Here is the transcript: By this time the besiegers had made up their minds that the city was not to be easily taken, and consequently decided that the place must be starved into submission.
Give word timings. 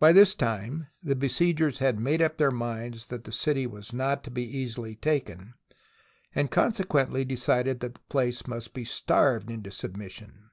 By 0.00 0.12
this 0.14 0.34
time 0.34 0.86
the 1.02 1.14
besiegers 1.14 1.78
had 1.78 2.00
made 2.00 2.22
up 2.22 2.38
their 2.38 2.50
minds 2.50 3.08
that 3.08 3.24
the 3.24 3.30
city 3.30 3.66
was 3.66 3.92
not 3.92 4.24
to 4.24 4.30
be 4.30 4.42
easily 4.42 4.94
taken, 4.96 5.52
and 6.34 6.50
consequently 6.50 7.26
decided 7.26 7.80
that 7.80 7.92
the 7.92 8.00
place 8.08 8.46
must 8.46 8.72
be 8.72 8.84
starved 8.84 9.50
into 9.50 9.70
submission. 9.70 10.48